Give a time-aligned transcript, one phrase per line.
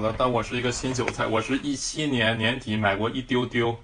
[0.00, 3.78] 的但我是一个新韭菜，我是一七年年底买过一丢丢，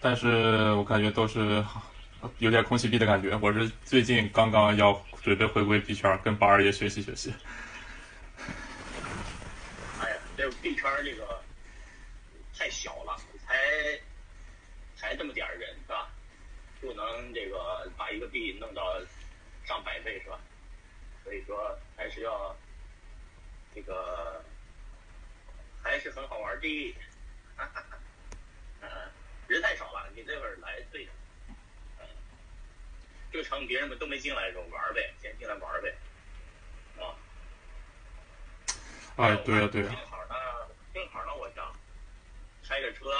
[0.00, 1.64] 但是我感觉都是
[2.38, 3.36] 有点空气币的感觉。
[3.40, 7.32] 我是最近刚刚要准备回归币圈，跟八二爷学习学习。
[10.00, 11.40] 哎呀，这币圈这个
[12.56, 13.54] 太小了，才
[14.96, 16.08] 才这么点人是吧？
[16.80, 18.82] 不能这个把一个币弄到
[19.64, 20.38] 上百倍是吧？
[21.24, 22.54] 所以说还是要
[23.74, 24.13] 这个。
[26.64, 26.94] 还是
[27.56, 27.98] 很好玩的，
[28.80, 28.88] 嗯，
[29.48, 31.12] 人太少了，你这会儿来对的，
[32.00, 32.06] 嗯，
[33.30, 35.94] 这个城别人们都没进来的时候玩呗，先进来玩呗，
[36.98, 37.12] 啊，
[39.16, 39.88] 哎，对呀对呀。
[39.88, 40.34] 正好呢，
[40.94, 41.70] 正好呢，我想
[42.66, 43.10] 开着车，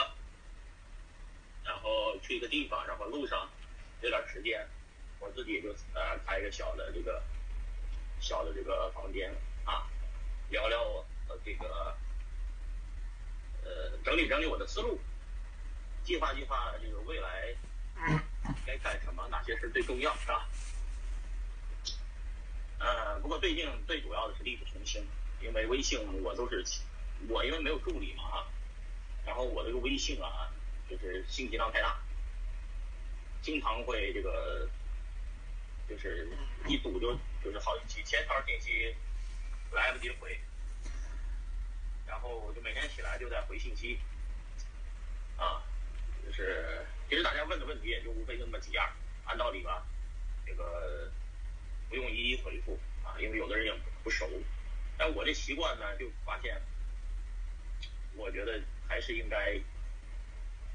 [1.65, 3.47] 然后去一个地方，然后路上
[4.01, 4.67] 有点时间，
[5.19, 7.23] 我自己就呃开一个小的这个
[8.21, 9.31] 小的这个房间
[9.67, 9.87] 啊，
[10.49, 11.07] 聊聊我
[11.45, 11.95] 这个。
[14.05, 15.01] 整理整理我的思路，
[16.05, 17.55] 计划计划这个未来
[18.67, 20.47] 该干什么，哪些事最重要，是吧？
[22.79, 25.03] 呃，不过最近最主要的是力不从心，
[25.41, 26.63] 因为微信我都是
[27.29, 28.47] 我因为没有助理嘛啊，
[29.25, 30.53] 然后我这个微信啊，
[30.91, 31.97] 就是信息量太大，
[33.41, 34.69] 经常会这个
[35.89, 36.29] 就是
[36.67, 38.95] 一堵就就是好几千条信息
[39.73, 40.39] 来不及回。
[42.07, 43.99] 然后我就每天起来就在回信息，
[45.37, 45.63] 啊，
[46.25, 48.89] 就是其实大家问的问题也就无非就那么几样，
[49.25, 49.87] 按道理吧，
[50.47, 51.11] 这个
[51.89, 54.29] 不用一一回复啊，因为有的人也不熟。
[54.97, 56.61] 但我这习惯呢，就发现，
[58.15, 59.59] 我觉得还是应该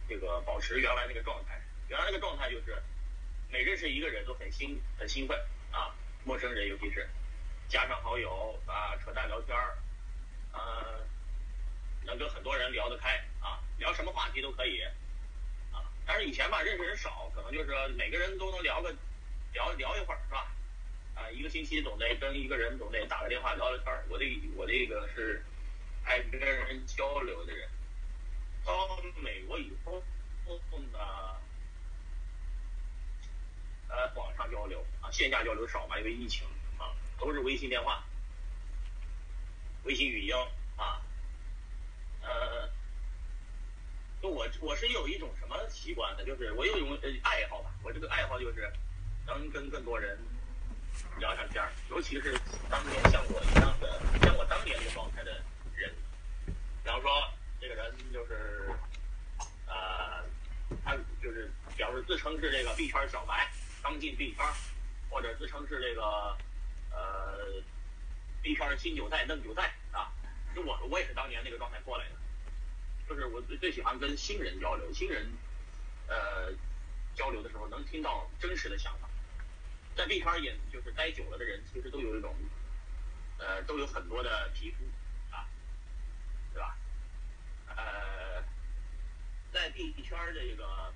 [0.08, 1.62] 这个保持原来那个状态。
[1.88, 2.82] 原来那个状态就是
[3.50, 5.40] 每认识一个人都很兴很兴奋
[5.72, 7.10] 啊，陌生人尤其是
[7.68, 9.78] 加上好友啊，扯淡聊天儿，
[10.54, 11.09] 呃。
[12.10, 14.82] 能跟很多人聊得开啊，聊什么话题都可以
[15.72, 15.86] 啊。
[16.06, 18.94] 但是以前吧，认识人少，可能就是每个人都能聊个
[19.54, 20.52] 聊聊一会儿，是吧？
[21.16, 24.04] 啊，一个星期总得跟一个人总得打个电话聊聊天儿。
[24.10, 24.26] 我这
[24.56, 25.46] 我这个是
[26.04, 27.70] 爱跟人交流的人。
[28.66, 30.02] 到美国以后
[30.92, 31.00] 呢，
[33.88, 36.44] 呃，网上交流啊，线下交流少嘛，因为疫情
[36.80, 38.04] 啊，都是微信电话、
[39.84, 40.36] 微信语音
[40.76, 41.02] 啊。
[42.22, 42.70] 呃，
[44.30, 46.24] 我我是有一种什么习惯呢？
[46.24, 47.72] 就是我有一种爱好吧。
[47.84, 48.72] 我这个爱好就是
[49.26, 50.18] 能跟更多人
[51.20, 52.38] 聊上天儿，尤其是
[52.70, 55.42] 当年像我一样的，像我当年那个状态的
[55.76, 55.94] 人。
[56.84, 57.12] 比方说，
[57.60, 58.70] 这个人就是
[59.68, 60.24] 呃，
[60.84, 63.48] 他就是比方说自称是这个币圈小白，
[63.82, 64.46] 刚进币圈，
[65.10, 66.02] 或者自称是这个
[66.92, 67.62] 呃
[68.42, 70.12] 币圈新韭菜嫩韭菜啊。
[70.56, 72.19] 就我我也是当年那个状态过来的。
[73.10, 75.28] 就是我最最喜欢跟新人交流，新人，
[76.08, 76.54] 呃，
[77.16, 79.10] 交流的时候能听到真实的想法。
[79.96, 82.36] 在币圈也就是待久了的人，其实都有一种，
[83.40, 84.84] 呃，都有很多的皮肤
[85.36, 85.50] 啊，
[86.54, 86.78] 对吧？
[87.76, 88.44] 呃，
[89.52, 90.94] 在币圈的这个，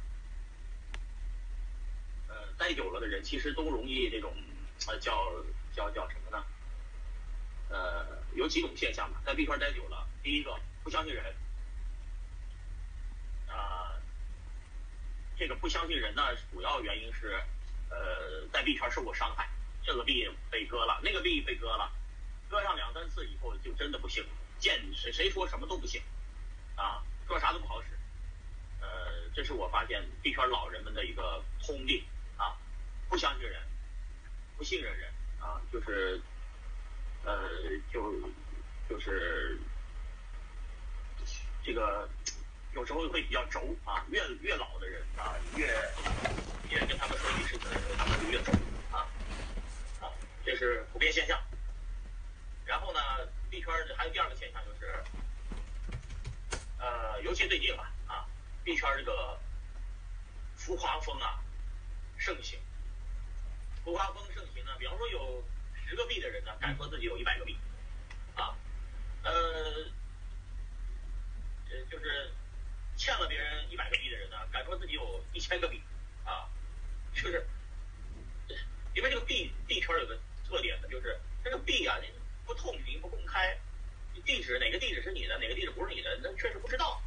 [2.28, 4.31] 呃，待久了的人，其实都容易这种，
[4.88, 5.31] 呃，叫
[5.73, 6.46] 叫叫什么呢？
[7.69, 9.19] 呃，有几种现象吧。
[9.25, 11.35] 在币圈待久了，第一个不相信人。
[15.43, 16.23] 这个不相信人呢，
[16.53, 17.33] 主要原因是，
[17.89, 19.49] 呃，在币圈受过伤害，
[19.83, 21.91] 这个币被割了，那个币被割了，
[22.49, 24.25] 割上两三次以后就真的不信，
[24.57, 26.01] 见谁谁说什么都不信，
[26.77, 27.89] 啊，说啥都不好使，
[28.79, 28.87] 呃，
[29.35, 32.01] 这是我发现币圈老人们的一个通病
[32.37, 32.55] 啊，
[33.09, 33.61] 不相信人，
[34.55, 35.11] 不信任人
[35.41, 36.21] 啊，就是，
[37.25, 37.49] 呃，
[37.91, 38.13] 就
[38.87, 39.59] 就是
[41.65, 42.07] 这个。
[42.75, 45.67] 有时候会比较轴啊，越越老的人啊，越
[46.69, 48.51] 越跟他们说一事情的时候，他们就越轴
[48.91, 49.06] 啊
[50.01, 50.09] 啊，
[50.44, 51.39] 这是普遍现象。
[52.66, 53.00] 然后呢
[53.51, 55.03] ，，B 圈还有第二个现象就是，
[56.79, 58.25] 呃，尤其最近吧啊
[58.64, 59.40] ，，B 圈这个
[60.55, 61.40] 浮夸风啊
[62.17, 62.59] 盛行。
[63.85, 65.43] 浮夸风盛行呢，比方说有
[65.87, 67.55] 十个币的人呢，敢说自己有一百个币
[68.35, 68.58] 啊，
[69.22, 69.31] 呃，
[71.70, 72.34] 呃，就是。
[72.96, 75.81] 欠了别人一百个币的人呢，敢说自己有一千个币，
[76.23, 76.46] 啊，
[77.11, 77.43] 就是，
[78.93, 80.16] 因为这个币币圈有个
[80.47, 81.97] 特点呢，就是这个币啊，
[82.46, 83.58] 不透明不公开，
[84.23, 87.02] 地址哪个地址是你的，哪个地址不是你的，那确实不知道。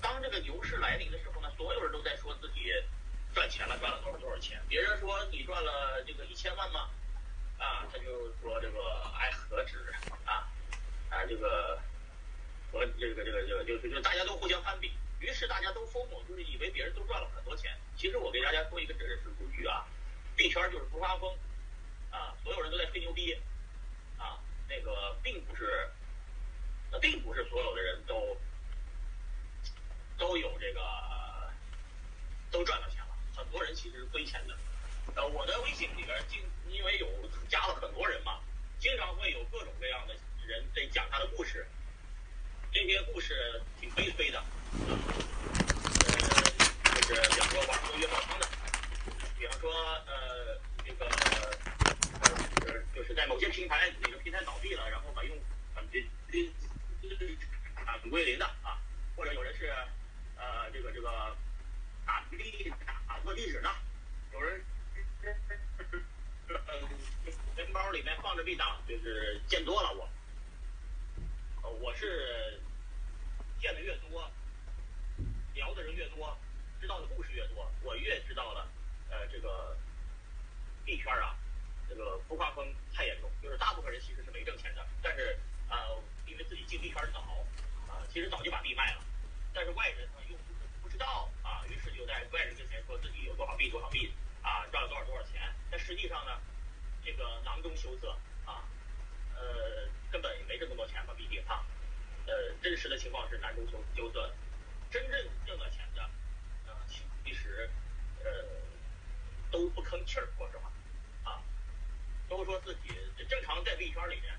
[0.00, 2.72] 当这个牛市来临的时候呢，所有人都在说自己
[3.32, 4.60] 赚钱了，赚了多少多少钱。
[4.68, 6.90] 别人说你赚了这个一千万吗？
[7.58, 8.80] 啊，他就说这个
[9.16, 9.78] 哎何止
[10.24, 10.50] 啊，
[11.08, 11.80] 啊这个。
[12.98, 14.90] 就是就大家都互相攀比，
[15.42, 17.76] 是大家都疯了，就是以为别人都赚了很多钱。
[17.96, 19.84] 其实我给大家说一个真实数据啊，
[20.36, 21.28] 币圈就是不发疯
[22.12, 23.36] 啊，所有人都在吹牛逼
[24.16, 25.90] 啊，那个并不是，
[26.92, 28.36] 那并不是所有的人都
[30.16, 30.80] 都有这个
[32.52, 34.56] 都赚到钱了，很多人其实是亏钱的。
[35.16, 37.08] 呃，我的微信里边经因为有
[37.48, 38.38] 加了很多人嘛，
[38.78, 40.14] 经常会有各种各样的
[40.46, 41.66] 人在讲他的故事，
[42.70, 44.40] 这些故事挺悲催的，
[44.78, 44.86] 呃，
[46.94, 48.48] 就是比方说网上约泡汤的，
[49.36, 49.72] 比方说
[50.06, 55.36] 呃这个呃就是在某些平台哪个平台倒闭了，然后把用
[55.74, 56.00] 啊这
[56.30, 56.48] 这
[57.84, 58.80] 啊总归零的啊，
[59.16, 59.66] 或者有人是
[60.36, 61.36] 呃这个这个
[62.06, 62.72] 打地
[63.06, 63.68] 打错地址呢，
[64.32, 64.64] 有人。
[66.48, 66.58] 呃，
[67.92, 70.08] 里面放着 B 档，就是见多了我。
[71.62, 72.58] 呃，我是
[73.60, 74.28] 见的越多，
[75.54, 76.36] 聊的人越多，
[76.80, 78.66] 知道的故事越多，我越知道了，
[79.10, 79.76] 呃，这个
[80.84, 81.36] 币圈啊，
[81.88, 83.30] 这个浮夸风太严重。
[83.42, 85.38] 就是大部分人其实是没挣钱的，但是
[85.68, 85.76] 呃，
[86.26, 87.20] 因为自己进币圈早，
[87.86, 89.04] 啊，其实早就把币卖了，
[89.52, 90.36] 但是外人呢又
[90.82, 94.10] 不知道啊，于是就在外人面前说自己有多少币多少币。
[94.42, 95.40] 啊，赚了多少多少钱？
[95.70, 96.32] 但实际上呢，
[97.12, 98.08] 这个囊中羞涩
[98.46, 98.64] 啊，
[99.36, 101.62] 呃，根本也没这么多钱吧，毕竟啊，
[102.26, 102.32] 呃，
[102.62, 104.32] 真实的情况是囊中羞羞涩，
[104.90, 106.02] 真正挣了钱的，
[106.66, 106.74] 呃，
[107.22, 107.68] 其实
[108.24, 108.30] 呃
[109.50, 110.72] 都不吭气儿，说实话
[111.30, 111.42] 啊，
[112.30, 112.88] 都说自己
[113.28, 114.32] 正常在币圈里面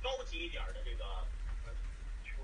[0.00, 1.26] 高级一点的这个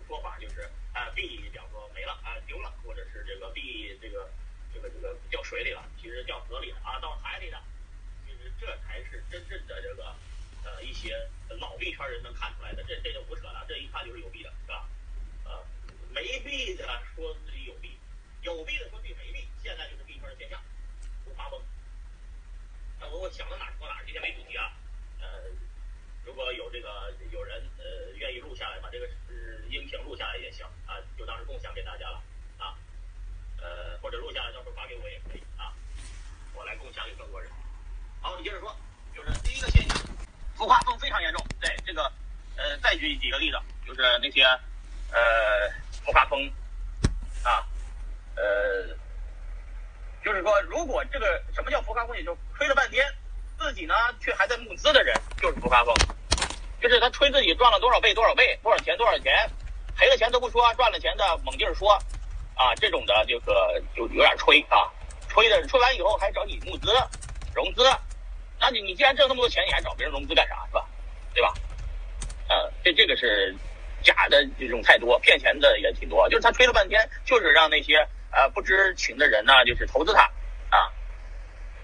[0.08, 4.28] 说法就是啊币，比方说没了啊丢了，或者是这个币这个。
[4.74, 7.64] 这个这个掉水里了，其实掉河里了啊，到海里了，
[8.26, 9.15] 其实这才是
[10.96, 11.12] 些
[11.60, 14.88] 老币圈人能看出来的，这这就胡扯了，这一看就是有币的，是吧？
[15.44, 15.64] 呃，
[16.10, 16.84] 没币的
[17.14, 17.98] 说自己有币，
[18.42, 20.60] 有币的说自己没币，现在就是币圈的现象，
[21.24, 21.60] 不发疯。
[22.98, 24.72] 那我我想到哪说哪，今天没主题啊，
[25.20, 25.26] 呃，
[26.24, 29.06] 如果有这个有人呃愿意录下来，把这个
[29.68, 32.22] 音频录下来也行啊，就当是共享给大家了
[32.58, 32.74] 啊。
[33.60, 35.72] 呃，或者录下来，到时候发给我也可以啊，
[36.54, 37.50] 我来共享给更多人。
[38.20, 38.74] 好，你接着说，
[39.14, 39.96] 就是第一个现象，
[40.54, 41.44] 浮夸风非常严重。
[41.60, 42.02] 对这个，
[42.56, 44.42] 呃，再举几个例子，就是那些
[45.12, 45.68] 呃
[46.04, 46.46] 浮夸风
[47.42, 47.64] 啊，
[48.36, 48.88] 呃，
[50.24, 53.06] 就是说，如果这个什么叫浮夸风，也就吹了半天，
[53.58, 55.94] 自己呢却还在募资的人，就是浮夸风。
[56.80, 59.50] 就是他吹自己赚了多少倍多少倍，多少钱多少钱，
[59.96, 61.98] 赔了钱都不说，赚了钱的猛劲儿说。
[62.54, 64.88] 啊，这种的这个就有点吹啊，
[65.28, 66.90] 吹的吹完以后还找你募资、
[67.54, 67.82] 融资，
[68.58, 70.86] 那你你既然挣那么多钱，你还找别人融资干啥是吧？
[71.34, 71.52] 对吧？
[72.48, 73.54] 呃，这这个是
[74.02, 77.96] 假的这种太多，骗钱的也挺多，就是他吹了半天，就是让那些
[78.30, 80.22] 呃不知情的人呢，就是投资他
[80.70, 80.92] 啊，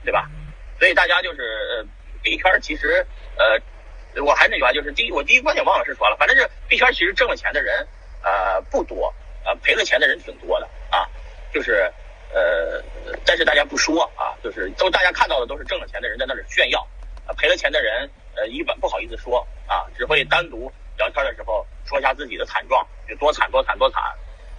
[0.05, 0.31] 对吧？
[0.79, 1.87] 所以大家就是呃
[2.23, 3.07] 币圈其实
[3.37, 7.87] 呃，我还是那句话，就是第一，我第一观点忘了是说了，反正是币圈其实挣了钱的人
[8.23, 9.15] 呃不多。
[9.45, 11.05] 呃，赔了钱的人挺多的啊，
[11.53, 11.93] 就是，
[12.33, 12.81] 呃，
[13.25, 16.79] 但是大家不说啊，就是都大家看到的都是挣了钱的人在那里炫耀，
[17.27, 24.03] 啊，赔了钱的人，呃，一般不好意思说啊，只会单独聊天的时候说一下自己的惨状，就多惨多惨多惨，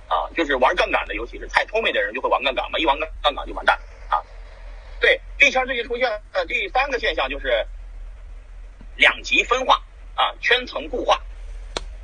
[0.07, 3.77] 啊，就是玩杠杆的，尤其是太聪明的人就会玩杠杆嘛，一玩杠杠杆就完蛋
[4.09, 4.21] 啊。
[4.99, 7.65] 对，币圈最近出现呃第三个现象就是
[8.95, 9.81] 两极分化
[10.15, 11.19] 啊，圈层固化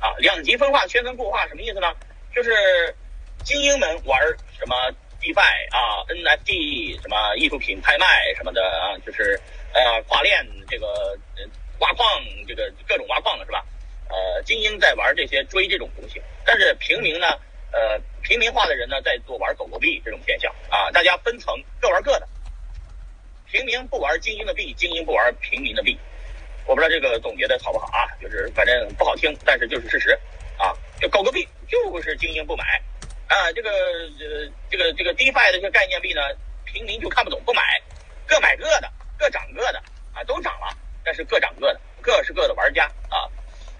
[0.00, 1.92] 啊，两极分化圈层固化什么意思呢？
[2.34, 2.94] 就是
[3.44, 4.20] 精英们玩
[4.58, 4.74] 什么
[5.20, 5.40] DeFi
[5.70, 8.06] 啊，NFT 什么艺术品拍卖
[8.36, 9.40] 什么的啊，就是
[9.72, 11.18] 呃跨链这个
[11.80, 12.06] 挖矿
[12.46, 13.64] 这个各种挖矿的是吧？
[14.08, 17.26] 呃，精英在玩这些追这种东西，但是平民呢，
[17.72, 22.28] 呃平民化的人呢在做玩狗狗币这种现象啊，大家分层各玩各的，
[23.50, 25.98] 平民不玩精英的币，精英不玩平民的币，
[26.66, 28.08] 我不知道这个总结的好不好啊？
[28.20, 30.18] 就是反正不好听，但是就是事实
[30.56, 31.46] 啊，就狗狗币。
[31.70, 32.64] 就是精英不买，
[33.28, 36.20] 啊，这个呃，这个这个 DeFi 的这个概念币呢，
[36.64, 37.62] 平民就看不懂，不买，
[38.26, 39.78] 各买各的，各涨各的，
[40.12, 40.76] 啊，都涨了，
[41.10, 43.26] 但是各涨各的，各是各的玩家啊，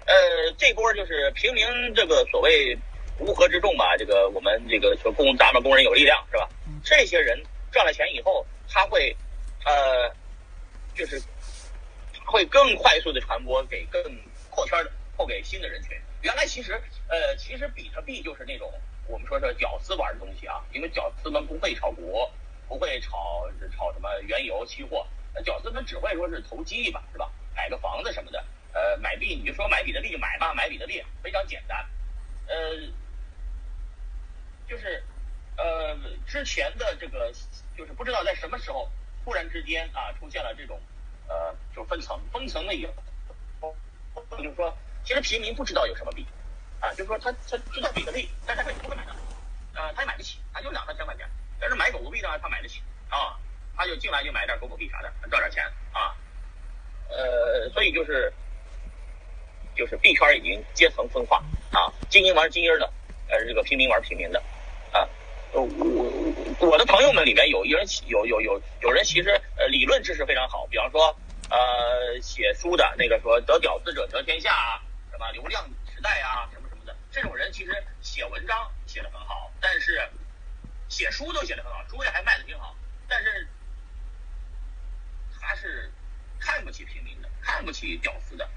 [0.05, 2.77] 呃，这波就是平民这个所谓
[3.19, 6.49] 乌合之众吧，这个我们这个说工咱们工人有力量是吧？
[6.83, 9.15] 这些人赚了钱以后，他会
[9.63, 10.13] 呃，
[10.93, 11.21] 就是
[12.25, 14.03] 会更快速的传播给更
[14.49, 15.91] 扩圈的，扩给新的人群。
[16.23, 16.73] 原来其实，
[17.07, 18.69] 呃，其实比特币就是那种
[19.07, 22.27] 我们说是屌丝玩的东西啊，因为屌丝们不会炒股，
[22.67, 27.29] 不会炒炒什么原油期货，那屌丝们只会说是投机吧，是吧？
[27.55, 31.85] 买个房子什么的，呃，买币你就说买比特币就买吧，买比特币非常简单，
[32.47, 32.55] 呃，
[34.67, 35.03] 就是
[35.57, 37.31] 呃之前的这个
[37.77, 38.89] 就是不知道在什么时候
[39.23, 40.79] 突然之间啊出现了这种
[41.27, 42.85] 呃就分层分层了以
[43.59, 43.75] 后，
[44.37, 46.25] 就是说其实平民不知道有什么币
[46.79, 49.13] 啊，就是说他他知道比特币，但是他不会买的，
[49.75, 53.37] 呃他也买得起，他就两三千块钱，但是买狗狗币呢他买得起啊，
[53.81, 56.13] 他就进来就买点狗狗币啥的，赚点钱啊，
[57.09, 58.31] 呃所以就是
[59.75, 62.85] 就是币圈已经阶层分化啊，精英玩精英的，
[63.27, 64.39] 呃这个平民玩平民的
[64.91, 65.09] 啊。
[65.51, 65.63] 我
[66.59, 71.07] 我的朋友们里面有一人有有有有人其实呃理论知识非常好，比方说
[71.49, 74.77] 呃写书的那个说得屌丝者得天下啊，
[75.09, 80.07] 什么流量时代啊什么什么的，这种人其实写文章写的很好，但是
[80.87, 82.75] 写书都写的很好，书也还卖的挺好，
[83.09, 83.47] 但是
[85.51, 85.91] 他是
[86.39, 88.49] 看不起平民的，看不起屌丝的。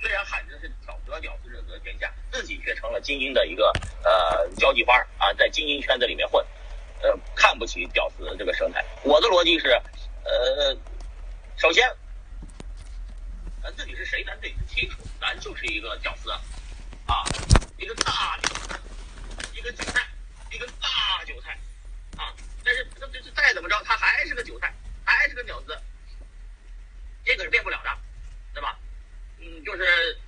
[0.00, 6.44] 虽然喊着是屌得屌丝者得天下，自己却成了精英的一个呃交际花啊，在精英圈子里面混，
[7.02, 8.84] 呃，看不起屌丝这个生态。
[9.04, 9.68] 我的逻辑是，
[10.24, 10.76] 呃，
[11.56, 11.88] 首先，
[13.62, 17.22] 咱自己是谁，咱得清楚，咱就是一个屌丝啊，
[17.76, 18.36] 一个大，
[19.54, 20.04] 一个韭菜，
[20.50, 21.56] 一个大韭菜
[22.16, 22.34] 啊。
[22.64, 25.78] 但是这这再怎么着，他还是个韭菜，还是个屌丝，
[27.24, 27.90] 这个是变不了的，
[28.54, 28.78] 对吧？
[29.38, 30.18] 嗯，就是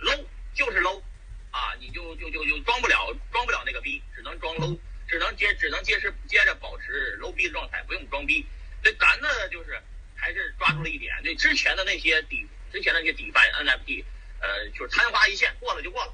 [0.00, 1.02] low，就是 low，
[1.50, 4.78] 啊，你就就就就装不了，装不了那个逼，只能装 low，
[5.08, 8.46] 只能接，只能接是接着保持 low 逼的状态，不用装逼。
[8.82, 9.80] 所以咱呢，就是
[10.16, 14.04] 还是抓住了一点，对之前的那些底，之前的那些底饭 NFT，
[14.40, 16.12] 呃，就是昙花一现，过了就过了。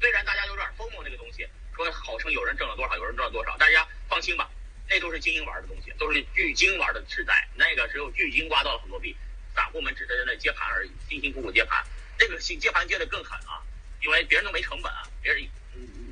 [0.00, 4.50] 虽然大家有点疯魔那个东西，说号称有人挣了多少，有人挣了多少，大家放心吧，
[4.88, 9.16] 那都是精英玩的东西，都是巨鲸玩的时代，那个只有巨鲸刮到了很多币。
[9.54, 11.84] 散户们只是在那接盘而已，辛辛苦苦接盘，
[12.18, 13.62] 这个接盘接的更狠啊，
[14.02, 15.48] 因为别人都没成本啊，别人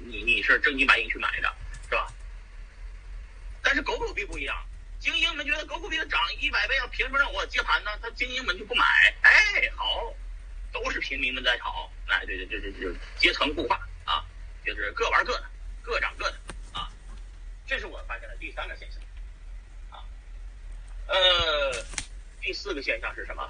[0.05, 1.53] 你你是真金白银去买的，
[1.89, 2.07] 是吧？
[3.61, 4.57] 但是狗狗币不一样，
[5.01, 7.91] 精英们觉得狗狗币涨一百倍了，凭什么让我接盘呢？
[8.01, 8.85] 他精英们就不买，
[9.23, 10.15] 哎，好，
[10.73, 14.25] 都是平民们在炒，哎，对对对对对，阶层固化啊，
[14.65, 15.45] 就是各玩各的，
[15.83, 16.22] 各涨各，
[18.43, 19.01] 第三个现象
[19.93, 20.03] 啊，
[21.07, 21.87] 呃。
[22.41, 23.49] 第四个现象是什么？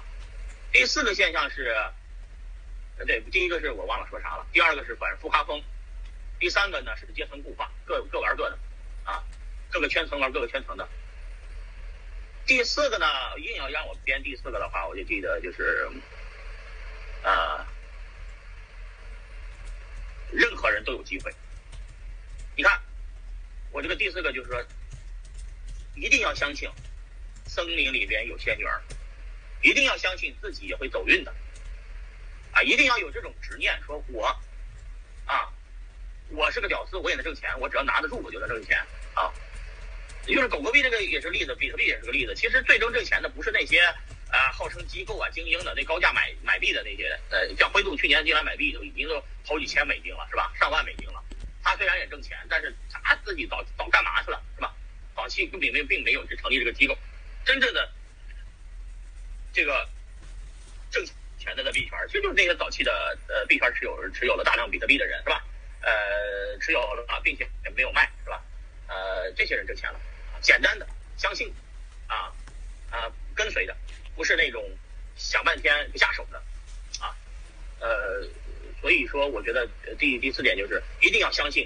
[0.71, 1.75] 第四个现象是，
[2.99, 4.45] 呃，对，第一个是我忘了说啥了。
[4.53, 5.59] 第二个是反复发风，
[6.39, 8.59] 第三个呢是阶层固化，各各玩各的，
[9.03, 9.23] 啊，
[9.71, 10.87] 各个圈层玩各个圈层的。
[12.45, 13.07] 第四个呢，
[13.39, 15.89] 硬要让我编第四个的话，我就记得就是，
[17.23, 17.65] 啊，
[20.31, 21.33] 任何人都有机会。
[22.55, 22.79] 你看，
[23.71, 24.63] 我这个第四个就是说，
[25.95, 26.69] 一定要相信。
[27.45, 28.81] 森林里边有仙女儿，
[29.61, 31.35] 一定要相信自己也会走运的，
[32.51, 34.27] 啊，一定要有这种执念，说我，
[35.25, 35.51] 啊，
[36.29, 38.77] 我是个屌丝，我也能挣钱，我只要拿得住，我就能挣钱
[39.13, 39.29] 啊。
[40.25, 42.33] 就是狗狗币这个也是例子，比特币也是个例子。
[42.33, 43.81] 其实最终挣钱的不是那些
[44.31, 50.51] 啊号称机构啊精英的那高价买买币的那些，呃，像灰度去年进来买币都已经都好几千美金了，是吧？
[50.57, 51.21] 上万美金了。
[51.61, 54.72] 他虽然也挣钱，但是他自己早早干嘛去了，是吧？
[55.23, 56.97] 早期并没并没有去成立这个机构。
[57.45, 57.89] 真正的
[59.53, 59.87] 这个
[60.91, 61.01] 挣
[61.39, 65.41] 钱的在币圈，其实就是那些早期的呃币圈持有持有了大量比特币的人，是吧？
[65.79, 68.43] 呃，持有了，并且也没有卖，是吧？
[68.87, 69.99] 呃，这些人挣钱了，
[70.41, 71.53] 简单的相信
[72.07, 72.33] 啊
[72.91, 73.73] 啊跟随的，
[74.17, 74.61] 不是那种
[75.15, 76.37] 想半天不下手的
[76.99, 77.15] 啊。
[77.79, 78.27] 呃，
[78.81, 79.65] 所以说，我觉得
[79.97, 81.65] 第第四点就是一定要相信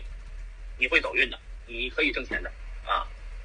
[0.78, 2.52] 你会走运的，你可以挣钱的。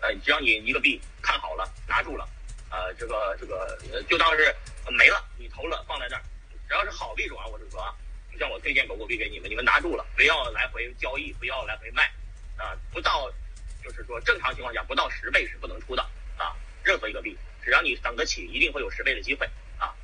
[0.02, 2.28] 呃，只要你一个币看好了，拿住了，
[2.70, 3.78] 呃，这个这个
[4.10, 4.52] 就当是
[4.90, 6.22] 没了，你投了放在那儿，
[6.68, 7.94] 只要是好币种啊，我就说啊，
[8.32, 12.10] 就像我推荐狗狗币给你们，你们拿住了，不要来回交易，不要来回卖，
[12.56, 13.32] 啊，不到
[13.82, 16.02] 就是说正常情况下不到十倍是不能出的
[16.36, 16.50] 啊，
[16.82, 19.94] 任何一个币，只要你等得起，一定会有十倍的机会啊，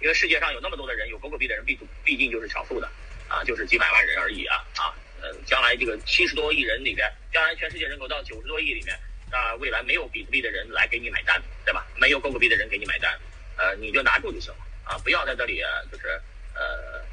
[0.00, 2.88] 因为世界上有那么多的人，有狗狗币的人毕毕竟就是少数的
[3.26, 8.96] 啊，就是几百万人而已啊啊，呃，将来这个七十多亿人里边，将来全世界人口到九十多亿里面。
[9.30, 11.86] 那，未来没有比特币的人来给你买单，对吧？
[11.96, 13.18] 没有狗狗币的人给你买单，
[13.56, 14.98] 呃，你就拿住就行了啊！
[15.04, 16.20] 不要在这里就是
[16.54, 17.04] 呃，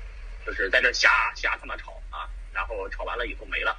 [0.45, 3.77] 就是在这瞎瞎他妈炒啊，然后炒完了以后没了。